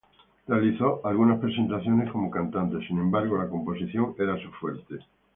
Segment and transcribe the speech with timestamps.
[0.47, 4.95] Realizó algunas presentaciones como cantante, sin embargo la composición era su fuerte.